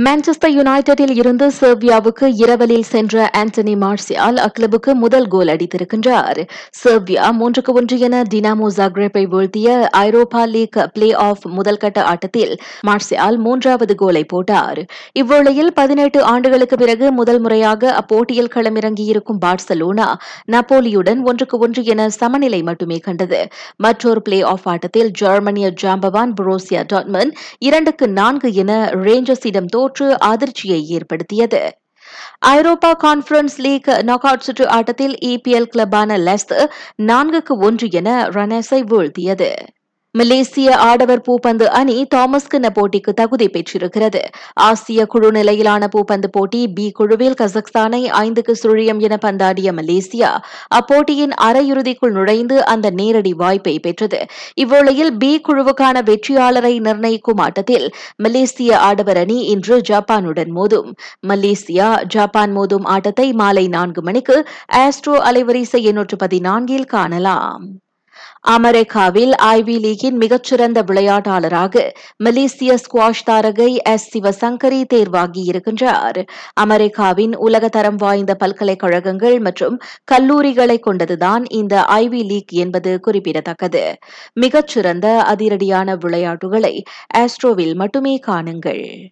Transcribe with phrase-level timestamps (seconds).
[0.00, 6.38] Manchester யுனைடெடில் இருந்து செர்பியாவுக்கு இரவலில் சென்ற ஆண்டனி மார்சியால் அக்ளபுக்கு முதல் கோல் அடித்திருக்கின்றார்.
[6.82, 12.54] செர்பியா மூன்றுக்கு ஒன்று என டினாமோ ஜாக்ரேப்பை வீழ்த்திய ஐரோப்பா லீக் பிளே ஆஃப் முதல்கட்ட ஆட்டத்தில்
[12.86, 14.80] மார்சியால் மூன்றாவது கோலை போட்டார்.
[15.18, 20.08] இவ்வேளையில் பதினெட்டு ஆண்டுகளுக்கு பிறகு முதல் முறையாக அப்போட்டியில் களமிறங்கியிருக்கும் பார்சலோனா
[20.52, 23.42] நப்போலியுடன் ஒன்றுக்கு ஒன்று என சமநிலை மட்டுமே கண்டது.
[23.76, 28.72] மற்றொரு பிளே ஆஃப் ஆட்டத்தில் ஜெர்மனிய ஜாம்பவான் புரோசியா டாட்மன் இரண்டுக்கு நான்கு என
[29.04, 31.62] ரேஞ்சர்ஸிடம் தோற்று அதிர்ச்சியை ஏற்படுத்தியது.
[32.54, 36.68] Europa conference league knock out சுற்று ஆட்டத்தில் இபிஎல் கிளப்பான லெஸ்டர்
[37.02, 39.50] நான்குக்கு ஒன்று என ரனேஸை வீழ்த்தியது.
[40.14, 44.20] மலேசிய ஆடவர் பூப்பந்து அணி தாமஸ் போட்டிக்கு தகுதி பெற்றிருக்கிறது.
[44.54, 50.36] ஆசிய குழு நிலையிலான பூப்பந்து போட்டி பி குழுவில் கசக்ஸ்தானை ஐந்துக்கு சுழியம் என பந்தாடிய மலேசியா
[50.74, 54.26] அப்போட்டியின் அரையிறுதிக்குள் நுழைந்து அந்த நேரடி வாய்ப்பை பெற்றது.
[54.60, 60.92] இவ்வேளையில் பி குழுவுக்கான வெற்றியாளரை நிர்ணயிக்கும் ஆட்டத்தில் மலேசிய ஆடவர் அணி இன்று ஜப்பானுடன் மோதும்.
[61.28, 67.81] மலேசியா ஜப்பான் மோதும் ஆட்டத்தை மாலை நான்கு மணிக்கு ஆஸ்ட்ரோ அலைவரிசை எண்ணூற்று பதினான்கில் காணலாம்.
[68.44, 78.34] அமெரிக்காவில் ஐவி லீகின் மிகச்சிறந்த விளையாட்டாளராக மலேசிய ஸ்குவாஷ் தாரகை எஸ் சிவசங்கரி தேர்வாகி இருக்கின்றார் அமெரிக்காவின் உலகத்தரம் வாய்ந்த
[78.34, 79.80] பல்கலைக்கழகங்கள் மற்றும்
[80.12, 83.94] கல்லூரிகளை கொண்டதுதான் இந்த ஐவி லீக் என்பது குறிப்பிடத்தக்கது.
[84.32, 86.84] மிகச்சிறந்த அதிரடியான விளையாட்டுகளை
[87.18, 89.10] ஆஸ்ட்ரோவில் மட்டுமே காணுங்கள்.